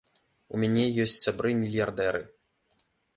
[0.53, 2.21] У мяне ёсць сябры мільярдэры.